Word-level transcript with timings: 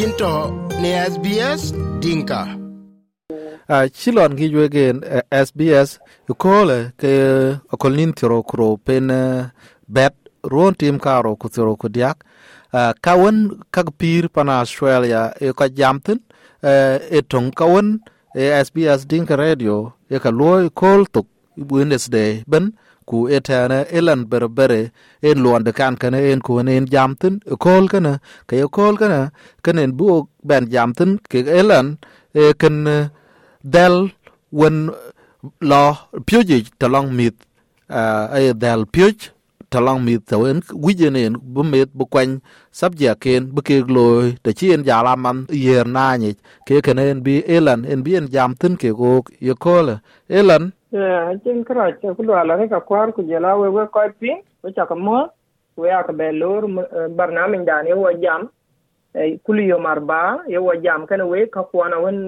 yinto 0.00 0.32
ne 0.82 0.90
SBS 1.12 1.62
Dinka. 2.02 2.40
a 3.68 3.76
chilon 3.98 4.32
gi 4.38 4.46
jwe 4.52 4.66
gen 4.74 4.96
uh, 5.04 5.20
SBS 5.46 5.90
ukole 6.32 6.78
ke 7.00 7.12
okolnin 7.74 8.12
tiro 8.18 8.38
kro 8.50 8.68
pen 8.86 9.10
uh, 9.10 9.50
bet 9.96 10.14
ruon 10.52 10.74
tim 10.80 10.96
karo 11.06 11.32
kutiro 11.40 11.76
kudiak 11.76 11.80
ku 11.80 11.88
diak 11.96 12.18
uh, 12.78 12.92
kawen 13.04 13.38
kag 13.74 13.88
pir 14.00 14.24
pana 14.34 14.52
Australia 14.62 15.22
e 15.46 15.52
ka 15.58 15.66
jamtin 15.78 16.18
uh, 16.70 16.96
e 17.16 17.20
tong 17.30 17.50
kawen 17.60 17.88
SBS 18.66 19.00
Dinka 19.10 19.36
Radio 19.36 19.76
e 20.14 20.16
ka 20.24 20.30
loy 20.40 20.62
kol 20.80 21.04
tuk 21.14 21.26
Wednesday 21.72 22.32
ben 22.50 22.72
ku 23.08 23.28
etana 23.28 23.78
elan 23.98 24.20
berbere, 24.30 24.90
en 25.22 25.36
luonde 25.42 25.72
kan 25.78 25.94
kana 26.00 26.18
en 26.30 26.40
ku 26.40 26.58
en 26.58 26.86
jamtin 26.92 27.34
e 27.52 27.54
kol 27.64 27.84
kana 27.92 28.12
ke 28.48 28.56
kol 28.76 28.94
kana 29.00 29.20
kanen 29.64 29.90
bu 29.98 30.28
ben 30.48 30.64
jamtin 30.72 31.10
ke 31.30 31.38
elan 31.60 31.86
e 32.34 32.52
ken 32.60 32.86
e, 32.86 32.98
del 33.64 33.94
wen 34.52 34.76
lo 35.70 35.84
pyuji 36.26 36.58
talong 36.80 37.08
mit, 37.18 37.34
a 37.88 38.02
ay 38.36 38.46
del 38.62 38.82
pyuj 38.94 39.16
talong 39.70 40.00
mit 40.06 40.20
to 40.30 40.36
en 40.50 40.58
wijen 40.84 41.16
en 41.16 41.34
bu 41.54 41.62
mit 41.72 41.90
bu 41.98 42.04
kwany 42.12 42.32
sabja 42.78 43.12
ken 43.22 43.42
bu 43.54 43.60
ke 43.68 43.76
loy 43.96 44.34
de 44.44 44.50
chien 44.58 44.80
jala 44.88 45.12
man 45.24 45.38
yer 45.64 45.86
na 45.96 46.16
ni 46.20 46.30
ke 46.66 46.74
kenen 46.86 47.22
bi 47.26 47.34
elan, 47.56 47.80
en 47.92 48.00
bi 48.04 48.16
en 48.18 48.26
jam 48.34 48.50
tin 48.60 48.74
ke 48.80 48.90
go 49.00 49.12
ye 49.46 49.54
kol 49.64 49.86
elan 50.38 50.64
Yeah, 50.92 51.34
chin 51.44 51.64
kra 51.64 51.92
cha 52.02 52.14
ku 52.14 52.22
la 52.24 52.56
ka 52.68 52.80
kwar 52.80 53.12
ku 53.12 53.22
jela 53.22 53.54
we 53.60 53.68
we 53.70 53.86
ko 53.94 54.00
pi 54.20 54.42
we 54.62 54.72
cha 54.72 54.86
ka 54.86 54.94
mo 54.94 55.28
we 55.76 55.90
a 55.90 56.02
ka 56.02 56.12
belur 56.12 56.66
barnamin 57.16 57.64
dan 57.64 57.86
ye 57.86 57.94
wo 57.94 58.10
jam 58.24 58.48
kulu 59.46 59.62
yo 59.70 59.78
marba 59.78 60.42
ye 60.48 60.58
wo 60.58 60.74
jam 60.84 61.06
kana 61.06 61.26
we 61.26 61.46
ka 61.46 61.62
kwana 61.62 62.02
wen 62.02 62.18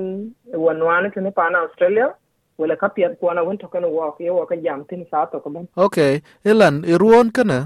wan 0.55 0.79
wan 0.79 1.11
tene 1.11 1.31
pa 1.33 1.51
na 1.51 1.67
australia. 1.67 2.15
Wala 2.59 2.77
ka 2.77 2.89
piat 2.95 3.19
kwana 3.19 3.43
wen 3.47 3.59
to 3.59 3.67
kana 3.67 3.89
wo 3.89 4.15
ye 4.21 4.31
wo 4.31 4.47
ka 4.47 4.55
jam 4.55 4.85
tin 4.89 5.03
sa 5.11 5.27
to 5.27 5.41
ka 5.41 5.51
ben 5.51 5.67
okay 5.77 6.23
elan 6.45 6.85
iruon 6.87 7.35
kana 7.35 7.59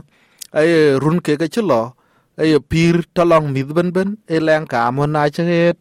ay 0.56 0.96
run 1.02 1.20
ke 1.20 1.36
ke 1.36 1.52
chlo 1.52 1.92
ay 2.40 2.56
pir 2.70 3.04
talong 3.16 3.52
mit 3.52 3.68
ben 3.76 3.92
ben 3.96 4.16
elan 4.36 4.64
ka 4.64 4.88
mo 4.96 5.04
na 5.04 5.28
che 5.28 5.74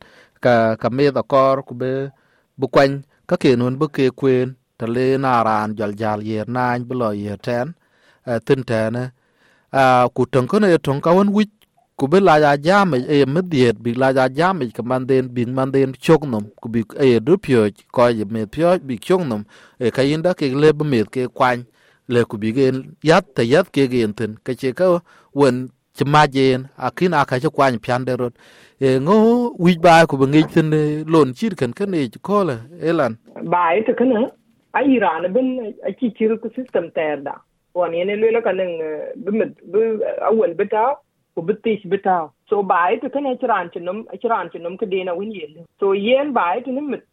ka 0.44 0.76
ka 0.82 0.90
me 0.92 1.08
da 1.18 1.24
kor 1.24 1.64
ku 1.68 1.74
be 1.82 2.12
bu 2.60 2.68
kwany 2.68 2.94
ka 3.30 3.36
ke 3.42 3.56
nun 3.56 3.80
bu 3.80 3.88
ke 3.96 4.12
kwen 4.20 4.60
ta 4.78 4.86
le 4.96 5.18
na 5.18 5.44
ran 5.48 5.76
jal 5.78 5.94
jal 6.02 6.20
yer 6.30 6.48
nan 6.56 6.84
bu 6.88 6.94
lo 7.02 7.10
yer 7.12 7.38
ten 7.38 7.68
tin 8.46 8.62
ten 8.64 8.96
ku 10.16 10.22
ton 10.32 10.46
ko 10.48 10.60
ne 10.60 10.78
ton 10.86 11.02
ka 11.02 11.12
won 11.18 11.30
wich 11.38 11.54
ku 11.98 12.08
bi 12.12 12.20
la 12.20 12.36
ya 12.44 12.52
jame 12.66 12.98
e 13.16 13.26
mediet 13.26 13.76
bi 13.84 13.92
la 14.02 14.10
ya 14.18 14.26
jame 14.38 14.64
ka 14.78 14.84
man 14.84 15.08
den 15.10 15.26
bin 15.36 15.54
man 15.58 15.72
den 15.72 15.94
chok 16.06 16.22
nom 16.32 16.46
ku 16.62 16.68
bi 16.74 16.82
e 17.00 17.20
do 17.20 17.38
pyo 17.38 17.62
ko 17.96 18.08
ye 18.18 18.26
me 18.34 18.42
pyo 18.54 18.70
bi 18.88 18.96
chok 19.08 19.22
nom 19.30 19.42
e 19.80 19.92
ka 19.96 20.02
yinda 20.10 20.34
ke 20.40 20.46
le 20.62 20.70
bi 20.78 20.86
me 20.92 21.00
ke 21.14 21.24
kwan 21.38 21.64
le 22.14 22.22
ku 22.30 22.36
bi 22.42 22.52
gen 22.58 22.76
yat 23.10 23.26
te 23.36 23.44
yat 23.54 23.72
ke 23.76 23.88
gen 23.94 24.12
tin 24.14 24.32
ka 24.46 24.54
che 24.60 24.70
ka 24.80 24.86
won 25.40 25.56
chma 25.98 26.28
jen 26.36 26.68
akin 26.88 27.14
aka 27.14 27.40
che 27.44 27.50
kwan 27.56 27.80
pyan 27.80 28.04
rot 28.22 28.34
e 28.80 29.00
ngo 29.00 29.16
wi 29.64 29.78
ba 29.86 30.06
ku 30.10 30.18
bi 30.20 30.26
ngi 30.32 30.44
tin 30.54 30.70
lon 31.14 31.30
chir 31.38 31.54
kan 31.60 31.72
kan 31.78 31.94
e 31.96 32.10
ko 32.28 32.44
la 32.50 32.56
elan 32.90 33.14
ba 33.52 33.72
ita 33.80 33.94
kana 34.00 34.28
a 34.80 34.84
iran 34.98 35.32
bin 35.36 35.50
aki 35.90 36.12
kiri 36.20 36.38
ku 36.44 36.50
system 36.60 36.92
ta 37.00 37.02
yarda 37.10 37.34
wani 37.80 38.00
yana 38.02 38.16
lula 38.22 38.42
kanin 38.48 38.72
bi 39.72 39.82
awal 40.30 40.54
bita 40.62 40.84
ku 41.36 41.42
bitish 41.50 41.84
bita 41.94 42.16
so 42.50 42.62
ba 42.72 42.76
ai 42.88 42.96
to 43.04 43.10
kana 43.16 43.36
kirantinum 43.44 43.98
kirantinum 44.24 44.78
ku 44.82 44.86
dena 44.94 45.16
wani 45.20 45.36
yello 45.42 45.66
so 45.80 45.92
yen 46.08 46.34
ba 46.38 46.44
ai 46.54 46.62
to 46.68 46.72
nimit 46.78 47.04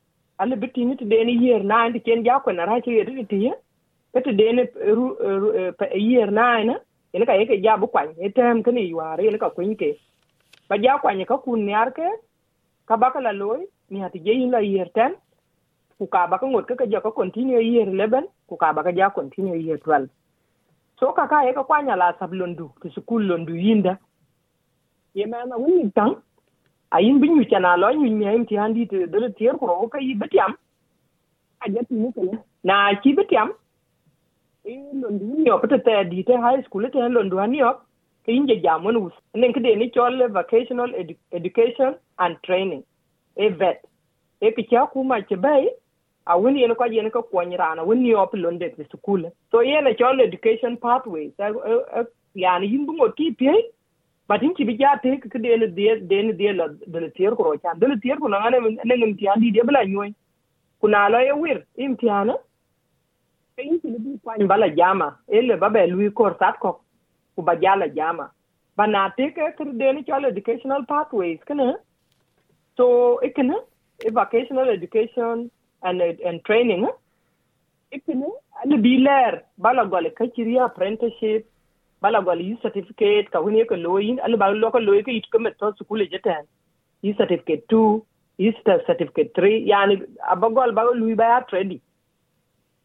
ala 0.45 0.57
bitti 0.63 0.85
mit 0.91 1.03
dena 1.13 1.33
yer 1.45 1.61
na 1.73 1.79
andi 1.87 2.01
ken 2.07 2.25
ja 2.29 2.39
ko 2.45 2.53
na 2.59 2.65
ra 2.71 2.79
ke 2.87 2.91
yedi 2.99 3.25
tiye 3.33 3.53
kata 4.15 4.33
dena 4.41 4.63
yer 6.11 6.31
na 6.39 6.47
na 6.71 6.77
yana 7.15 7.27
ka 7.31 7.39
yake 7.41 7.57
ja 7.67 7.77
bu 7.83 7.87
kwan 7.95 8.15
etem 8.29 8.63
kana 8.69 8.81
yuare 8.93 9.25
yana 9.29 9.39
ka 9.45 9.51
kunke 9.57 9.91
ba 10.69 10.79
ja 10.85 10.99
kwan 11.03 11.25
ka 11.33 11.37
kun 11.45 11.67
ne 11.67 11.75
arke 11.83 12.07
ka 12.89 12.97
bakala 13.05 13.33
loy 13.43 13.61
ni 13.91 14.01
hati 14.05 14.19
je 14.27 14.33
yin 14.41 14.51
la 14.57 14.59
yer 14.75 14.89
ten 14.99 15.15
ku 16.03 16.11
ka 16.15 16.27
ba 16.27 16.39
ka 16.43 16.47
ngot 16.51 16.75
ka 16.83 16.91
ja 16.93 17.01
ka 17.07 17.11
continue 17.21 17.63
yer 17.63 17.87
11 17.87 18.27
ku 18.51 18.57
ka 18.63 18.73
ba 18.77 18.83
ka 18.87 18.93
ja 18.99 19.15
continue 19.19 19.63
yer 19.69 19.79
12 19.87 20.11
so 21.03 21.11
ka 21.19 21.27
ka 21.31 21.43
yeka 21.47 21.63
kwanya 21.69 21.95
la 22.01 22.09
sab 22.19 22.33
londu 22.41 22.67
ki 22.83 22.89
sukul 22.95 23.23
londu 23.31 23.55
yinda. 23.65 23.93
Ye 25.19 25.27
mana 25.27 25.57
wuni 25.63 25.91
tang 25.97 26.15
a 26.91 27.01
yin 27.05 27.19
bin 27.23 27.37
yu 27.39 27.47
kana 27.51 27.77
lo 27.77 27.91
yin 27.91 28.19
mi 28.19 28.27
ayim 28.31 28.47
ti 28.47 28.55
handi 28.61 28.87
te 28.93 29.07
dole 29.13 29.29
tier 29.39 29.55
ko 29.59 29.89
ka 29.95 29.99
yi 29.99 30.15
betiam 30.15 30.55
a 31.63 31.71
jati 31.75 31.95
ni 32.03 32.13
kale 32.13 32.39
na. 32.63 32.95
Ki 33.03 33.15
betiam 33.19 33.51
e 34.65 34.79
londu 35.03 35.43
ni 35.43 35.51
op 35.51 35.67
te 35.75 35.79
te 35.91 35.99
di 36.15 36.23
te 36.23 36.39
high 36.47 36.63
school 36.67 36.87
te 36.95 37.11
londu 37.19 37.43
ani 37.47 37.63
op 37.71 37.83
ke 38.25 38.31
yin 38.37 38.47
je 38.47 38.61
jamon 38.63 39.03
us 39.03 39.19
nen 39.35 39.53
ke 39.59 39.67
de 39.67 39.75
ni 39.83 39.91
chol 39.99 40.23
vocational 40.39 40.95
edu 41.03 41.19
education 41.33 41.99
and 42.19 42.43
training. 42.47 42.83
E 43.37 43.49
vet. 43.49 43.83
E 44.41 44.55
ki 44.55 44.71
cha 44.71 44.87
kuma 44.95 45.23
che 45.23 45.37
bai 45.47 45.63
a 46.27 46.39
wuni 46.39 46.61
yen 46.61 46.75
ko 46.75 46.85
yen 46.85 47.11
ko 47.11 47.23
kwany 47.23 47.57
rana 47.57 47.83
wuni 47.85 48.15
op 48.15 48.35
londe 48.35 48.69
te 48.77 48.85
school. 48.85 49.31
So 49.51 49.61
yen 49.61 49.85
chol 49.99 50.21
education 50.21 50.77
pathways. 50.77 51.33
Eh, 51.39 51.53
eh, 51.97 52.05
yani 52.35 52.67
yin 52.73 52.87
bungo 52.87 53.09
ti 53.09 53.31
pye 53.33 53.49
eh? 53.51 53.63
batin 54.29 54.55
ci 54.57 54.65
bi 54.65 54.77
ja 54.79 54.97
te? 55.03 55.17
Ke 55.19 55.39
de 55.39 55.57
ne 55.57 55.67
de 55.67 56.01
de 56.11 56.23
ne 56.23 56.33
de 56.33 56.53
la 56.53 56.69
de 56.69 56.99
le 57.01 57.11
tier 57.11 57.35
ko 57.35 57.57
cha. 57.57 57.75
De 57.75 57.87
le 57.87 57.99
tier 58.01 58.17
ko 58.17 58.29
na 58.29 58.51
ne 58.51 58.59
ngin 58.97 59.17
ti 59.19 59.29
andi 59.29 59.53
de 59.53 59.63
bla 59.63 59.85
nyoy 59.85 60.15
kuna 60.81 61.09
la 61.09 61.21
ye 61.23 61.33
wir. 61.33 61.65
Im 61.77 61.97
ti 61.97 62.09
ana 62.09 62.37
e 63.59 63.63
yin 63.63 63.81
bi 64.05 64.19
kwany 64.25 64.47
bala 64.47 64.69
jama. 64.71 65.19
Ele 65.29 65.57
ba 65.57 65.71
be 65.71 65.87
lui 65.87 66.11
ko 66.11 66.31
sat 66.39 66.59
ko 66.61 66.81
ku 67.37 67.43
ba 67.43 67.57
jala 67.57 67.89
jama. 67.89 68.31
Ba 68.77 68.87
na 68.87 69.09
te 69.17 69.31
ke 69.31 69.53
ke 69.59 69.65
de 69.65 69.93
ne 69.93 70.03
chol 70.03 70.25
educational 70.25 70.87
pathways 70.87 71.41
kana 71.47 71.75
so 72.77 73.19
ikana 73.23 73.59
vocational 74.11 74.69
education 74.69 75.51
and 75.83 76.01
and 76.03 76.45
training 76.45 76.87
ipini? 77.93 78.29
Ali 78.65 78.77
bi 78.79 78.97
ler 79.07 79.43
bala 79.59 79.85
gole 79.87 80.11
ka 80.15 80.27
kiri 80.27 80.59
apprenticeship. 80.59 81.47
Bala 82.01 82.23
gole 82.23 82.43
yi 82.43 82.57
certificate. 82.63 83.31
Ka 83.31 83.41
wani 83.41 83.65
ka 83.65 83.75
loyin 83.75 84.19
ali 84.25 84.37
ba 84.37 84.51
lo 84.51 84.71
ka 84.71 84.79
loyi 84.79 85.05
ka 85.05 85.11
it 85.11 85.31
ka 85.31 85.39
metto 85.39 85.73
sukule 85.79 86.05
jeten 86.11 86.45
yi 87.03 87.15
certificate 87.15 87.65
2 87.69 88.03
yi 88.39 88.53
certificate 88.65 89.33
3 89.35 89.67
yani 89.69 89.95
abagol 90.35 90.73
ba 90.73 90.83
lui 90.95 91.15
ba 91.15 91.45
trade 91.51 91.81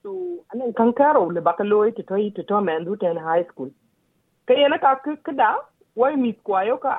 so 0.04 0.12
anan 0.54 0.74
kan 0.74 0.94
karo 0.94 1.30
le 1.30 1.42
ba 1.42 1.54
ka 1.58 1.64
loyi 1.64 1.96
to 1.96 2.04
to 2.04 2.16
to 2.36 2.44
to 2.44 2.62
men 2.62 2.84
du 2.84 2.96
ten 2.98 3.18
high 3.18 3.44
school. 3.50 3.70
Ka 4.48 4.54
yana 4.54 4.80
ka 4.80 4.96
kida 5.06 5.50
wai 5.96 6.16
mi 6.16 6.34
kwayo 6.34 6.78
ka 6.82 6.90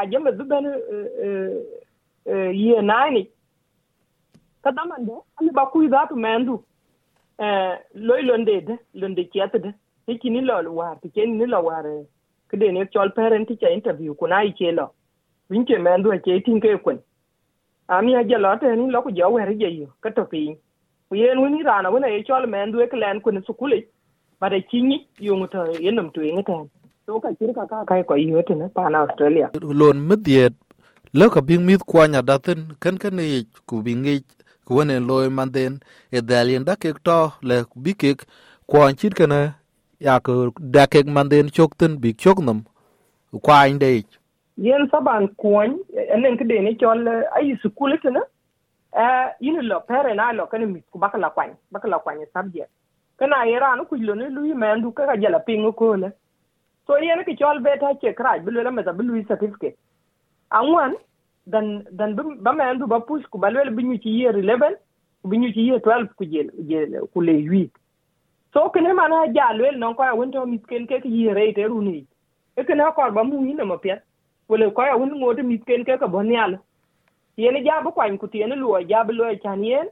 a 0.00 0.06
jama 0.12 0.32
zuban 0.32 0.64
yi 2.60 2.80
nine 2.82 3.26
ka 4.66 4.74
daman 4.78 5.06
da 5.08 5.16
ali 5.38 5.50
ba 5.58 5.66
kuy 5.72 5.88
za 5.94 6.06
tu 6.10 6.16
men 6.26 6.46
du 6.50 6.54
eh, 7.44 7.74
loy 7.94 8.22
londe 8.28 8.54
de 8.68 8.74
londe 8.94 9.22
kiat 9.32 9.56
de. 9.64 9.72
Hiki 10.06 10.30
ni 10.30 10.40
lo 10.40 10.54
war 10.78 10.94
ti 11.02 11.08
ken 11.14 11.38
ni 11.38 11.46
lo 11.52 11.58
war 11.66 11.86
eh, 11.86 12.04
kede 12.50 12.66
ne 12.74 12.86
chol 12.94 13.10
parent 13.16 13.48
teacher 13.48 13.72
interview 13.78 14.14
kuna 14.20 14.36
i 14.48 14.52
chelo 14.58 14.86
winche 15.50 15.78
mendu 15.86 16.10
ke 16.26 16.38
tin 16.46 16.60
ke 16.64 16.76
kun 16.84 16.98
ami 17.88 18.14
a 18.18 18.22
jalo 18.30 18.52
te 18.60 18.70
ni 18.76 18.90
lo 18.94 19.02
ku 19.02 19.10
jo 19.18 19.30
wer 19.36 19.50
je 19.60 19.70
yo 19.80 19.88
kato 20.02 20.24
pi. 20.30 20.56
Yen 21.20 21.38
wini 21.42 21.62
rana 21.68 21.90
wona 21.90 22.08
e 22.10 22.22
chol 22.28 22.46
mendu 22.54 22.82
e 22.84 22.86
klen 22.92 23.20
kun 23.24 23.42
sukule. 23.46 23.78
Ba 24.40 24.50
de 24.50 24.60
kinyi 24.70 24.96
yung 25.26 25.48
to 25.48 25.60
yenum 25.86 26.10
tu 26.14 26.20
ing 26.22 26.42
to 26.46 27.20
ka 27.24 27.30
kirka 27.38 27.66
ka 27.70 27.84
kai 27.90 28.02
ko 28.08 28.14
yo 28.14 28.42
te 28.42 28.54
na 28.54 28.68
pa 28.68 28.88
na 28.90 29.02
australia. 29.06 29.50
Lon 29.80 29.98
midiet 30.08 30.54
lo 31.18 31.30
ka 31.34 31.40
bing 31.40 31.66
mit 31.66 31.82
kwanya 31.90 32.22
datin 32.22 32.60
kan 32.82 32.98
kan 33.02 33.14
ni 33.18 33.24
e 33.38 33.46
ku 33.66 33.82
bingi 33.86 34.22
kuwen 34.66 34.90
loy 35.08 35.28
manden 35.28 35.80
e 36.12 36.20
dalien 36.20 36.64
da 36.64 36.76
kek 36.76 36.98
to, 37.06 37.32
le 37.42 37.64
bikik 37.84 38.18
kwan 38.66 38.96
chit 38.96 39.14
kana 39.14 39.54
ya 40.00 40.20
ko 40.20 40.52
da 40.58 40.86
kek 40.86 41.06
manden 41.06 41.50
chokten 41.56 41.98
bik 42.02 42.16
chok 42.18 42.38
nam 42.46 42.64
kwa 43.42 43.68
inde 43.68 44.04
yen 44.56 44.88
saban 44.90 45.28
kwan 45.36 45.78
enen 46.14 46.36
ke 46.36 46.44
de 46.44 46.60
ne 46.60 46.74
chol 46.80 47.08
ai 47.36 47.56
sukul 47.62 47.98
tena 48.02 48.20
e 48.92 49.00
eh 49.02 49.26
yin 49.40 49.60
lo 49.70 49.80
pere 49.88 50.14
na 50.14 50.32
lo 50.32 50.46
kana 50.46 50.66
mi 50.66 50.80
ku 50.92 50.98
bakala 50.98 51.30
kwan 51.30 51.50
bakala 51.72 51.98
kwan 51.98 52.20
e 52.22 52.26
sabje 52.34 52.64
kana 53.18 53.44
yera 53.46 53.76
no 53.76 53.84
kujlo 53.84 54.14
ne 54.14 54.28
lui 54.36 54.54
mendu 54.54 54.92
ka 54.92 55.16
jala 55.22 55.38
pingu 55.48 55.68
e 55.68 55.78
ko 55.80 55.96
le 56.02 56.08
so 56.86 56.98
yen 56.98 57.24
ki 57.24 57.36
chol 57.40 57.60
beta 57.60 57.94
che 58.00 58.14
kraj 58.14 58.42
bi 58.44 58.50
lo 58.50 58.70
meta 58.70 58.92
bi 58.92 59.24
certificate. 59.28 59.76
Angwan 60.50 60.94
dan 61.46 61.84
dan 61.98 62.14
ba 62.44 62.52
andu 62.70 62.86
ba 62.86 63.00
push 63.00 63.24
ku 63.30 63.38
balwel 63.38 63.70
bi 63.76 63.98
ci 64.04 64.10
year 64.18 64.34
11 64.36 64.76
ku 65.22 65.30
ci 65.54 65.60
year 65.68 65.80
12 65.80 66.14
ku 66.18 66.24
jël 66.32 66.48
jël 66.68 67.00
ku 67.12 67.20
le 67.28 67.32
8 67.32 67.70
so 68.52 68.68
kene 68.74 68.92
mana 69.00 69.26
jalwel 69.36 69.78
non 69.78 69.94
ko 69.94 70.02
ya 70.04 70.14
wonto 70.14 70.46
misken 70.52 70.86
ke 70.86 71.00
ki 71.04 71.08
year 71.08 71.36
8 71.38 71.68
runi 71.72 72.06
e 72.56 72.64
kene 72.68 72.84
ko 72.96 73.10
ba 73.16 73.22
mu 73.24 73.40
ni 73.44 73.54
ma 73.72 73.76
pet 73.84 74.02
wala 74.48 74.70
ko 74.70 74.82
ya 74.82 74.96
won 74.96 75.10
ngoto 75.18 75.42
misken 75.42 75.84
ke 75.84 75.98
ka 75.98 76.06
bon 76.06 76.30
yal 76.30 76.58
yene 77.36 77.60
jabu 77.66 77.92
kwany 77.92 78.18
ku 78.18 78.26
tiene 78.28 78.54
luo 78.56 78.80
jabu 78.90 79.12
lo 79.12 79.34
chan 79.42 79.64
yen 79.64 79.88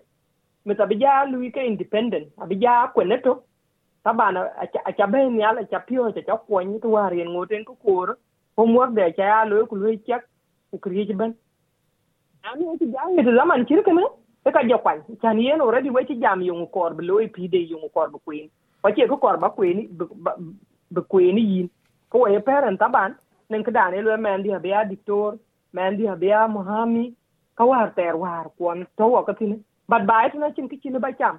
mi 0.65 0.75
ta 0.75 0.87
bi 0.87 0.97
ja 1.01 1.25
lui 1.25 1.51
ke 1.51 1.61
independent. 1.67 2.27
Abija 2.43 2.93
ko 2.95 3.05
neto 3.05 3.33
tabana 4.05 4.41
a 4.89 4.93
cha 4.93 5.07
be 5.07 5.19
ni 5.31 5.43
ala 5.43 5.65
cha 5.71 5.79
pio 5.79 6.11
cha 6.13 6.23
cha 6.27 6.37
kwany 6.37 6.81
to 6.81 6.89
war 6.89 7.13
yen 7.15 7.29
ngoten 7.29 7.65
ko 7.65 7.75
kor. 7.85 8.17
Homework 8.57 8.95
de 8.95 9.13
cha 9.17 9.25
ya 9.33 9.45
lo 9.45 9.67
ku 9.67 9.77
lui 9.77 9.99
chak, 10.07 10.23
ku 10.71 10.79
kriye 10.79 11.15
ben. 11.17 11.35
ani 12.53 12.65
eti 12.75 12.87
jam 12.93 13.17
ni 13.17 13.37
zaman 13.37 13.65
kir 13.67 13.83
kene 13.85 14.05
e 14.47 14.51
ka 14.51 14.63
jokwany 14.69 15.01
chan 15.23 15.41
yen 15.41 15.61
already 15.61 15.91
weche 15.91 16.15
jam 16.21 16.43
yungu 16.43 16.67
korb 16.77 17.01
loy 17.01 17.25
e 17.25 17.29
pide 17.29 17.59
yungu 17.71 17.89
korb 17.89 18.15
kwen 18.25 18.51
wache 18.85 19.09
ko 19.09 19.17
korba 19.17 19.51
kweni 19.51 19.89
be 20.91 21.01
kweni 21.01 21.41
yin. 21.41 21.71
Ko 22.11 22.19
we 22.25 22.39
parent 22.41 22.79
taban 22.79 23.17
nen 23.51 23.65
kdane 23.65 24.03
lo 24.03 24.15
e 24.15 24.17
mendi 24.17 24.51
habia 24.51 24.85
diktor 24.85 25.39
mendi 25.73 26.07
habia 26.07 26.49
muhami. 26.49 27.15
Ka 27.57 27.65
war 27.65 27.91
ter 27.97 28.17
war 28.17 28.51
kwon 28.59 28.87
to 28.99 29.07
wo 29.07 29.23
katine 29.23 29.61
bad 29.89 30.07
bait 30.07 30.35
na 30.35 30.51
chin 30.51 30.69
kichile 30.69 31.01
ba 31.01 31.13
cham. 31.13 31.39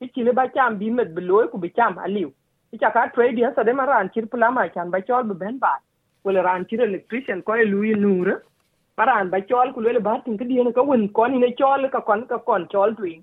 Kichile 0.00 0.34
ba 0.34 0.48
cham 0.54 0.78
bi 0.78 0.90
med 0.90 1.14
be 1.14 1.22
loy 1.22 1.44
e 1.44 1.48
ku 1.48 1.58
bi 1.58 1.68
cham 1.68 1.96
aliu. 1.98 2.32
Icha 2.72 2.92
ka 2.92 3.06
trade 3.14 3.38
ya 3.38 3.54
sade 3.54 3.72
maran 3.74 4.10
chir 4.14 4.26
plama 4.26 4.68
chan 4.74 4.90
ba 4.90 5.00
chol 5.00 5.28
be 5.28 5.34
ben 5.34 5.58
ba. 5.58 5.72
Wala 6.24 6.42
ran 6.42 6.66
chir 6.66 6.80
electrician 6.80 7.42
ko 7.42 7.54
e 7.54 7.64
lui 7.64 7.94
nure. 7.94 8.42
Paran, 8.96 9.30
ba 9.30 9.40
chol 9.40 9.72
ku 9.74 9.80
lele 9.80 10.00
bar 10.00 10.20
tin 10.24 10.38
ki 10.38 10.72
ka 10.74 10.82
won 10.82 11.08
kon 11.08 11.40
ne 11.40 11.54
chol, 11.60 11.90
ka 11.90 12.00
kon 12.00 12.26
ka 12.26 12.38
kon 12.38 12.68
chol 12.72 12.96
twin 12.96 13.22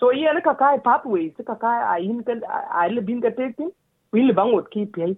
so 0.00 0.10
ye 0.10 0.28
ka 0.44 0.54
kai 0.54 0.78
pathways, 0.78 1.32
ka 1.46 1.54
kai 1.54 1.78
a 1.96 2.02
in 2.02 2.22
ka, 2.24 2.32
a 2.80 2.88
le 2.88 3.00
bin 3.00 3.20
ka 3.20 3.30
tekin 3.30 3.70
wi 4.12 4.22
le 4.22 4.32
bangot 4.34 4.70
ki 4.70 4.86
pe 4.86 5.16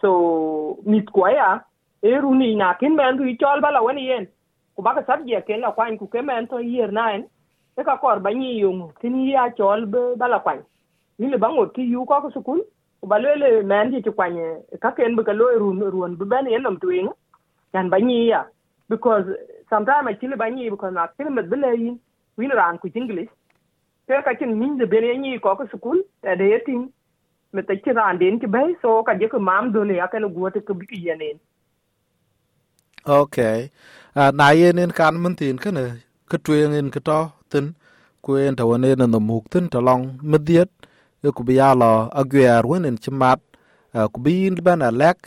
so, 0.00 0.78
mit 0.86 1.10
ko 1.12 1.26
ya 1.28 1.60
e 2.02 2.14
runi 2.22 2.54
na 2.56 2.74
kin 2.74 2.96
men 2.96 3.18
ru 3.18 3.36
chol 3.36 3.60
bala 3.60 3.82
wani 3.82 4.06
yen. 4.06 4.26
Ku 4.76 4.82
ba 4.82 4.94
baka 4.94 5.06
subject 5.06 5.46
ken 5.46 5.60
la 5.60 5.72
kwany 5.72 5.98
ku 5.98 6.06
ke 6.06 6.22
men 6.24 6.46
to 6.46 6.58
year 6.60 6.90
nine 6.90 7.24
e 7.78 7.84
ka 7.84 7.96
kor 7.96 8.18
ba 8.20 8.30
ni 8.30 8.58
yum 8.60 8.92
tin 9.00 9.14
ya 9.28 9.48
chol 9.58 9.86
be 9.92 10.02
bala 10.16 10.40
kwany. 10.40 10.62
Ni 11.18 11.36
bangot 11.36 11.74
ki 11.74 11.82
yu 11.82 12.04
ko 12.06 12.20
ko 12.22 12.30
sukun, 12.30 12.60
ku 13.00 13.06
ba 13.06 13.18
le 13.18 13.34
le 13.42 13.62
men 13.62 13.90
di 13.90 14.02
ti 14.02 14.10
kwany, 14.10 14.38
ka 14.82 14.90
ken 14.96 15.16
ba 15.16 15.22
ka 15.24 15.32
lo 15.32 15.50
ru 15.62 15.72
run 15.94 16.16
bu 16.18 16.24
ben 16.24 16.46
yen 16.46 16.62
nam 16.62 16.78
twing. 16.78 17.10
Kan 17.72 17.90
ba 17.90 17.98
ni 17.98 18.28
ya 18.28 18.44
because 18.88 19.26
sometimes 19.70 20.08
I 20.08 20.14
kill 20.14 20.36
by 20.36 20.50
nyi 20.50 20.70
because 20.70 20.94
not 20.94 21.16
kill 21.16 21.30
me 21.30 21.42
bele 21.42 21.72
we 21.78 21.98
win 22.38 22.50
ran 22.60 22.78
ku 22.78 22.90
english. 22.94 23.28
Kaya 24.08 24.22
ka 24.22 24.34
kin 24.40 24.58
min 24.60 24.78
de 24.78 24.86
bene 24.86 25.18
ni 25.18 25.38
ko 25.38 25.56
ko 25.56 25.64
sukul 25.72 25.98
ta 26.22 26.34
de 26.40 26.44
yetin 26.52 26.80
me 27.54 27.62
ta 27.62 27.74
ci 27.84 27.92
ran 27.98 28.18
den 28.18 28.40
ki 28.40 28.46
bay 28.54 28.68
so 28.82 29.02
ka 29.08 29.14
je 29.20 29.28
ko 29.34 29.38
mam 29.48 29.72
do 29.72 29.84
ne 29.84 30.00
aka 30.06 30.18
no 30.20 30.28
gote 30.28 30.60
ko 30.66 30.74
biki 30.80 30.98
yenen 31.06 31.38
okay. 33.06 33.70
Uh, 34.16 34.30
na 34.38 34.50
yen 34.58 34.78
en 34.78 34.90
kan 34.98 35.14
mun 35.22 35.34
tin 35.36 35.58
kana 35.64 35.84
ka 36.30 36.38
tuen 36.44 36.72
en 36.78 36.90
ka 36.94 37.00
to 37.08 37.20
tin 37.50 37.66
ku 38.22 38.36
en 38.36 38.56
ta 38.58 38.64
wane 38.70 38.90
na 39.00 39.06
no 39.06 39.20
muk 39.30 39.44
tin 39.52 39.68
ta 39.72 39.78
long 39.88 40.04
mediet 40.32 40.70
e 41.26 41.28
ku 41.36 41.42
biya 41.48 41.68
lo 41.82 41.92
agwer 42.20 42.64
wen 42.70 42.84
en 42.90 42.98
chimat 43.04 43.40
ah, 43.94 44.04
uh, 44.04 44.08
ku 44.12 44.18
bin 44.24 44.54
ban 44.66 44.82
a 44.88 44.90
lek 45.00 45.18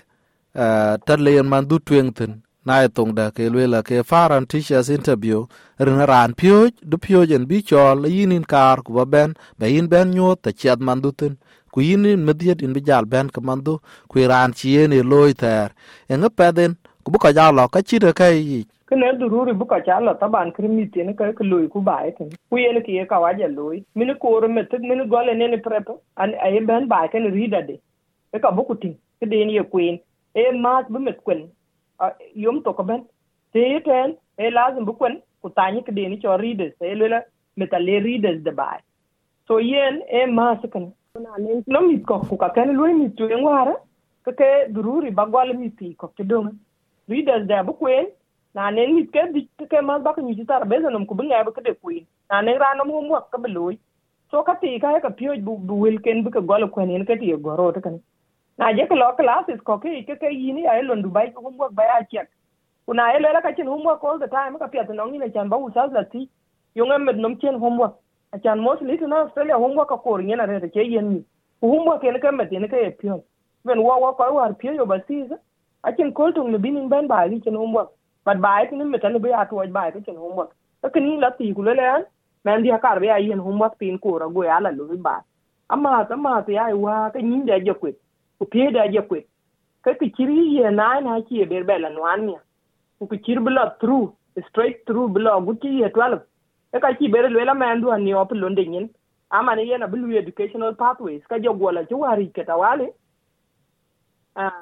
ah, 0.56 0.64
uh, 0.64 0.94
ta 1.06 1.14
len 1.26 1.48
man 1.52 1.66
du 1.70 1.78
tuen 1.88 2.08
tin 2.18 2.34
na 2.66 2.84
e 2.86 2.90
tong 2.90 3.14
da 3.18 3.32
ke 3.36 3.50
lwe 3.54 3.66
la 3.68 3.82
ke 3.82 4.04
faran 4.10 4.46
teachers 4.46 4.90
interview. 4.90 5.46
Rin 5.80 6.02
ran 6.12 6.34
pyo 6.34 6.70
du 6.90 6.98
pyo 6.98 7.26
jen 7.26 7.46
bi 7.50 7.62
chol 7.70 8.06
yin 8.16 8.32
in 8.32 8.44
kar 8.44 8.82
ku 8.86 8.94
ba 8.94 9.06
ben, 9.06 9.34
ba 9.60 9.68
yin 9.68 9.88
ben 9.88 10.12
nyo 10.12 10.36
ta 10.36 10.52
chat 10.52 10.80
man 10.80 11.02
du 11.02 11.12
tin. 11.12 11.38
Ku 11.74 11.82
yin 11.82 12.06
in 12.06 12.26
mediet 12.26 12.62
in 12.62 12.74
bi 12.74 12.82
jal 12.82 13.06
ben 13.06 13.30
ka 13.30 13.42
man 13.42 13.62
du 13.66 13.80
ku 14.10 14.20
ran 14.34 14.54
chien 14.54 14.94
e 14.94 15.02
loy 15.02 15.34
ter. 15.34 15.70
En 16.10 16.24
e 16.24 16.30
pe 16.30 16.52
den 16.52 16.78
ku 17.04 17.12
bu 17.12 17.18
ka 17.18 17.32
ja 17.38 17.52
lo 17.52 17.68
ka 17.68 17.82
chi 17.82 17.98
de 18.00 18.14
kai 18.14 18.38
yi. 18.50 18.62
Kene 18.90 19.08
dururi 19.20 19.54
buka 19.54 19.80
chala 19.86 20.14
taban 20.22 20.52
krimi 20.52 20.86
tiene 20.94 21.14
ka 21.16 21.32
ke 21.38 21.44
loy 21.52 21.64
e 21.66 21.70
ku 21.74 21.82
ba 21.82 21.96
e 22.08 22.12
ten 22.18 22.30
ku 22.50 22.58
yene 22.64 22.82
ki 22.86 23.00
ka 23.10 23.20
wa 23.24 23.32
ja 23.40 23.48
loy 23.48 23.78
min 23.96 24.08
mini 24.08 24.14
koro 24.20 24.48
metet 24.48 24.82
mini 24.90 25.08
gole 25.14 25.34
nene 25.34 25.58
prep 25.66 25.90
an 26.18 26.36
ay 26.46 26.60
ben 26.70 26.88
bae 26.92 27.08
ken 27.14 27.26
rida 27.38 27.62
de. 27.70 27.80
E 28.36 28.40
ka 28.44 28.52
buku 28.52 28.76
tin 28.82 28.94
ke 29.20 29.26
de 29.32 29.46
ni 29.46 29.54
ye 29.58 29.64
queen 29.74 29.98
e 30.36 30.46
mat 30.66 30.86
bu 30.92 31.00
met 31.00 31.18
kwen. 31.26 31.42
Yom 32.46 32.64
to 32.64 32.74
ko 32.80 32.84
ben 32.92 33.04
te 33.54 33.66
ten 33.90 34.16
e 34.38 34.50
lazim 34.58 34.86
bu 34.90 34.94
kwen 35.02 35.20
ku 35.42 35.50
tanyi 35.60 35.84
ke 35.90 35.96
den 36.00 36.18
cho 36.24 36.38
readers 36.44 36.74
e 36.92 36.96
lela 37.02 37.22
metale 37.58 37.94
readers 38.08 38.42
de 38.48 38.52
bae 38.62 38.80
so 39.48 39.60
yen 39.72 40.02
e 40.22 40.26
mas 40.40 40.66
kan 40.74 40.88
na 41.28 41.38
nen 41.46 41.64
no 41.76 41.82
mi 41.88 42.00
ko 42.12 42.20
ku 42.30 42.38
ka 42.44 42.50
ken 42.58 42.76
loy 42.80 42.94
mi 42.94 43.10
tu 43.22 43.30
ngwara 43.44 43.76
ka 44.26 44.32
ke 44.40 44.50
dururi 44.74 45.12
bagwal 45.22 45.54
mi 45.62 45.70
ti 45.82 45.94
ko 46.04 46.12
ke 46.18 46.28
dong 46.34 46.50
readers 47.14 47.48
de 47.54 47.64
bu 47.70 47.74
kwen 47.84 48.12
na 48.56 48.70
ne 48.76 48.88
mit 48.96 49.12
ke 49.16 49.22
dik 49.34 49.70
ke 49.72 49.82
mas 49.90 50.02
ba 50.08 50.14
ni 50.28 50.46
tar 50.46 50.64
be 50.72 50.82
zanum 50.86 51.08
ku 51.10 51.16
bunga 51.20 51.44
ba 51.48 51.52
ke 51.58 51.64
de 51.68 51.74
kuin 51.82 52.06
na 52.30 52.42
ne 52.48 52.58
ra 52.64 52.74
no 52.78 52.86
mu 52.86 53.20
ka 53.34 53.38
beloy 53.46 53.76
so 54.32 54.44
ka 54.48 54.56
ti 54.62 54.80
ka 54.84 55.00
ka 55.06 55.12
pio 55.20 55.36
bu 55.48 55.76
wil 55.84 56.00
ken 56.08 56.24
bu 56.24 56.32
ka 56.38 56.42
gol 56.52 56.68
ko 56.76 56.86
ne 56.86 57.06
ke 57.12 57.20
ti 57.22 57.32
goro 57.48 57.72
to 57.78 57.82
kan 57.88 58.00
na 58.62 58.70
je 58.78 58.86
ko 58.90 58.96
local 58.96 59.30
office 59.34 59.62
ko 59.68 59.76
ke 59.84 59.92
ke 60.08 60.16
ke 60.22 60.30
yini 60.42 60.68
ai 60.72 60.82
lon 60.88 61.02
dubai 61.04 61.26
ko 61.34 61.42
mu 61.50 61.70
ba 61.78 61.86
ya 61.92 62.00
chek 62.14 62.28
kuna 62.86 63.06
ele 63.16 63.30
la 63.34 63.42
ka 63.46 63.52
chin 63.58 63.68
homework 63.68 64.04
all 64.04 64.20
the 64.20 64.28
time, 64.28 64.58
ka 64.60 64.68
pia 64.68 64.84
no 64.94 65.06
ni 65.10 65.30
chan 65.34 65.50
ba 65.50 65.58
usas 65.58 65.92
la 65.98 66.04
ti 66.12 66.30
yung 66.76 66.92
em 66.92 67.06
nom 67.22 67.38
chen 67.42 67.58
homework. 67.60 67.96
A 68.34 68.40
chan 68.40 68.60
mostly 68.60 68.98
to 68.98 69.08
na 69.08 69.22
australia 69.24 69.58
homework 69.58 69.90
ka 69.90 69.98
kor 69.98 70.22
ni 70.22 70.36
na 70.36 70.46
re 70.46 70.60
ke 70.76 70.86
yen 70.94 71.10
ni. 71.14 71.24
Homework 71.62 72.02
ken 72.02 72.20
ka 72.22 72.32
met 72.32 72.52
ne 72.52 72.68
e 72.68 72.92
pio. 73.00 73.24
Ben 73.66 73.82
wa 73.88 73.98
wa 74.04 74.12
ko 74.14 74.34
war 74.36 74.54
pio 74.54 74.74
yo 74.74 74.86
ba 74.86 75.00
si 75.08 75.24
a 75.84 75.94
chin 75.98 76.14
kol 76.14 76.32
tong 76.34 76.52
ne 76.52 76.58
binin 76.58 76.90
ban 76.90 77.08
ba 77.08 77.28
ni 77.30 77.40
chen 77.40 77.56
homework. 77.56 77.90
But 78.26 78.42
bai 78.42 78.68
tin 78.70 78.92
mi 78.92 79.00
tan 79.00 79.18
be 79.22 79.30
atu 79.42 79.66
bai 79.80 79.90
ke 79.92 80.06
chen 80.06 80.16
homework. 80.16 80.52
Ka 80.84 80.90
kini 80.90 81.18
la 81.18 81.30
ti 81.32 81.52
ku 81.54 81.64
le 81.64 81.74
an 81.96 82.06
men 82.46 82.62
dia 82.64 82.78
kar 82.86 83.00
be 83.00 83.10
ai 83.10 83.20
yen 83.32 83.40
homework 83.40 83.80
pin 83.80 83.98
ko 83.98 84.18
ra 84.20 84.28
go 84.28 84.44
ya 84.44 84.60
la 84.60 84.70
lu 84.70 84.98
ba 85.10 85.18
amma 85.70 86.06
ta 86.10 86.16
ma 86.16 86.42
ta 86.42 86.52
ya 86.52 86.70
wa 86.76 87.10
ka 87.10 87.20
nyin 87.20 87.46
da 87.46 87.60
je 87.60 87.74
kwet. 87.74 87.98
Ku 88.42 88.46
pie 88.54 88.72
da 88.74 88.88
je 88.94 89.02
kwet? 89.10 89.26
Ka 89.86 89.94
ki 90.00 90.08
kiri 90.18 90.38
ye 90.58 90.70
na 90.70 90.88
na 91.06 91.22
chi 91.28 91.36
ye 91.40 91.46
be 91.52 91.62
bela 91.70 91.90
nwan 91.94 92.26
ni 92.26 92.36
ku 92.98 93.18
kir 93.26 93.40
bla 93.48 93.64
through 93.82 94.14
straight 94.48 94.82
through 94.88 95.08
bla 95.16 95.38
gu 95.46 95.54
chi 95.62 95.70
ye 95.82 95.90
12 95.90 96.20
e 96.74 96.80
ka 96.84 96.90
chi 96.98 97.08
ber 97.14 97.30
le 97.30 97.46
la 97.50 97.54
men 97.54 97.82
du 97.82 97.94
ni 97.98 98.14
op 98.14 98.32
londe 98.42 98.64
nyin 98.74 98.90
ama 99.30 99.56
ne 99.56 99.64
yena 99.70 99.88
blu 99.88 100.18
educational 100.18 100.74
pathways. 100.82 101.22
Ka 101.30 101.40
jo 101.40 101.54
gola 101.54 101.86
wari 102.04 102.28
ke 102.36 102.46
tawale 102.50 102.88
ah 104.36 104.54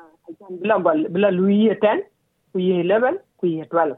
bla 0.64 0.80
gol 0.80 1.08
lu 1.38 1.50
ye 1.50 1.74
10 1.74 2.04
ku 2.52 2.60
ye 2.60 2.84
11 2.84 3.20
ku 3.40 3.46
ye 3.48 3.64
12 3.64 3.96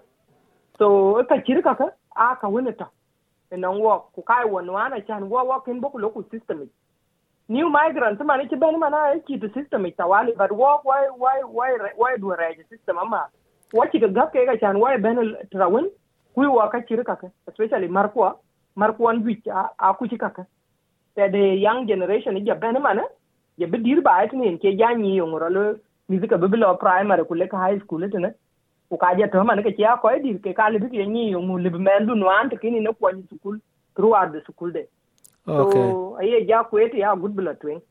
so 0.77 1.23
ka 1.29 1.37
chir 1.45 1.61
ka 1.61 1.73
ka 1.79 1.87
a 2.15 2.35
ka 2.41 2.47
wani 2.49 2.73
ta. 2.73 2.89
Ina 3.53 3.71
wo 3.71 3.97
ku 4.13 4.21
kai 4.29 4.45
wani 4.45 4.69
wana 4.69 5.01
chan 5.07 5.29
wo 5.29 5.43
wo 5.49 5.59
kin 5.65 5.81
boku 5.81 5.97
loku 5.99 6.23
system 6.31 6.69
new 7.55 7.69
migrant 7.75 8.19
mani 8.31 8.47
ci 8.51 8.55
bani 8.63 8.77
mana 8.83 8.99
ai 9.07 9.19
ki 9.27 9.37
to 9.43 9.49
system 9.55 9.85
ta 10.01 10.05
wali 10.11 10.33
but 10.41 10.51
why 10.61 10.75
why 10.89 11.01
why 11.23 11.37
why 11.57 11.69
why 12.03 12.11
do 12.17 12.35
reje 12.43 12.63
system? 12.69 12.97
Amma 13.03 13.21
ki 13.91 13.99
ga 14.05 14.25
ke 14.35 14.45
ga 14.51 14.55
chan 14.63 14.79
why 14.83 14.95
ben 15.07 15.19
trawin? 15.55 15.89
Kui 16.35 16.47
wa 16.57 16.69
ka 16.73 16.79
chiri 16.89 17.05
kaka 17.11 17.31
especially 17.51 17.87
markwa 17.99 18.35
markwan 18.77 19.23
wich 19.25 19.47
a 19.55 19.93
ku 19.99 20.07
ci 20.13 20.17
kaka 20.17 20.45
te 21.15 21.27
the 21.35 21.43
young 21.65 21.87
generation 21.87 22.39
ja 22.45 22.55
ben 22.55 22.81
mana 22.87 23.03
ya 23.63 23.67
bi 23.73 23.77
dir 23.87 24.01
ba 24.07 24.13
ai 24.21 24.29
ne 24.43 24.53
ke 24.63 24.73
janyi 24.83 25.11
yongoro 25.17 25.49
lo 25.57 25.65
mizika 26.13 26.37
bibilo 26.45 26.71
primary 26.85 27.25
kule 27.33 27.45
ka 27.55 27.57
high 27.65 27.79
school 27.83 28.07
tene 28.15 28.29
ku 28.89 28.97
ka 29.03 29.11
ja 29.19 29.27
to 29.35 29.43
mana 29.51 29.61
ke 29.67 29.75
ya 29.85 29.97
ko 30.05 30.15
dir 30.23 30.39
ke 30.47 30.55
ka 30.61 30.69
le 30.75 30.79
bi 30.85 31.05
ni 31.17 31.27
yo 31.35 31.41
mu 31.49 31.59
le 31.65 31.69
men 31.89 32.07
du 32.07 32.15
no 32.23 32.31
ante 32.37 32.57
kini 32.63 32.79
ne 32.87 32.93
ko 33.01 33.11
ni 33.19 33.23
school 33.35 33.59
throughout 33.95 34.31
the 34.37 34.41
school 34.47 34.71
day 34.79 34.87
okay. 35.47 35.89
So 35.91 36.17
aye 36.21 36.45
ja 36.47 36.63
ku 36.63 36.79
ete 36.79 36.99
ya 36.99 37.15
gut 37.15 37.31
bila 37.33 37.53
twin 37.55 37.81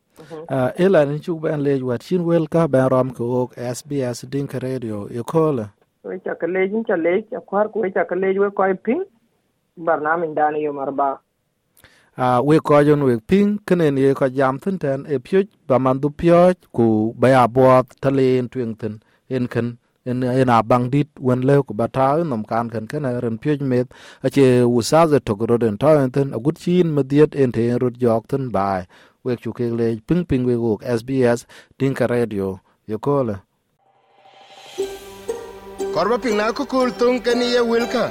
uh, 0.50 0.70
ela 0.76 1.04
ni 1.06 1.20
chuk 1.20 1.40
ben 1.42 1.60
lej 1.66 1.82
wat 1.82 2.02
chin 2.02 2.24
wel 2.24 2.46
ka 2.48 2.68
ben 2.68 2.88
rom 2.88 3.10
ko 3.10 3.24
ok 3.42 3.52
sbs 3.76 4.26
din 4.32 4.46
ka 4.48 4.58
radio 4.58 5.08
yo 5.10 5.24
kola 5.24 5.66
we 6.04 6.18
cha 6.24 6.34
ka 6.34 6.46
le 6.46 6.68
cha 6.88 6.96
lej 6.96 7.22
cha 7.30 7.40
kwar 7.40 7.66
ku 7.72 7.80
we 7.82 7.90
cha 7.92 8.04
ka 8.04 8.14
le 8.16 8.38
we 8.38 8.50
ko 8.50 8.64
ping. 8.84 9.04
Barnam 9.76 10.24
indani 10.24 10.62
yo 10.62 10.72
marba 10.72 11.20
uh, 12.18 12.40
we 12.44 12.60
ko 12.60 12.84
jon 12.84 13.04
we 13.04 13.18
ping 13.20 13.58
kenen 13.66 13.98
ye 13.98 14.14
ko 14.14 14.28
jam 14.28 14.58
tin 14.60 14.78
ten 14.78 15.06
e 15.08 15.18
pyoj 15.18 15.48
ba 15.68 15.78
man 15.78 15.98
du 16.00 16.10
pyoj 16.10 16.56
ku 16.76 17.14
ba 17.20 17.28
ya 17.34 17.48
bo 17.48 17.82
talen 18.02 18.48
twing 18.52 18.74
tin 18.80 18.94
en 19.30 19.48
kan 19.48 19.78
en 20.08 20.22
en 20.22 20.50
abang 20.58 20.84
dit 20.92 21.08
wen 21.26 21.40
le 21.48 21.56
ko 21.66 21.72
bata 21.80 22.08
nom 22.30 22.42
kan 22.50 22.66
kan 22.72 22.86
kan 22.90 23.04
ren 23.24 23.36
pye 23.42 23.56
met 23.72 23.86
a 24.26 24.28
che 24.34 24.46
usa 24.76 25.00
ze 25.10 25.18
to 25.26 25.32
gro 25.40 25.56
den 25.62 25.76
ta 25.82 25.90
ten 26.14 26.28
a 26.36 26.38
gut 26.44 26.56
chin 26.62 26.88
mediet 26.96 27.30
en 27.42 27.52
te 27.56 27.64
rut 27.82 27.94
jok 28.02 28.24
tin 28.30 28.44
bai 28.56 28.80
we 29.24 29.36
chu 29.42 29.50
ke 29.58 29.66
le 29.78 29.86
ping 30.06 30.22
ping 30.28 30.44
we 30.48 30.54
go 30.62 30.72
sbs 30.98 31.38
din 31.78 31.92
ka 31.98 32.04
radio 32.14 32.46
yo 32.90 32.98
kola 33.06 33.36
korba 35.94 36.16
pina 36.24 36.46
ko 36.56 36.64
kul 36.72 36.90
tung 37.00 37.18
ken 37.24 37.40
ye 37.54 37.60
wilka 37.72 38.06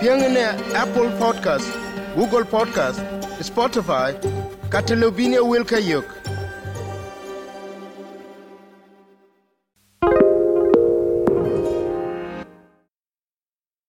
piang 0.00 0.22
ne 0.34 0.44
apple 0.82 1.10
podcast, 1.20 1.68
google 2.16 2.44
podcast, 2.54 2.98
spotify 3.48 4.10
katelobine 4.72 5.38
wilka 5.50 5.78
yok 5.90 6.17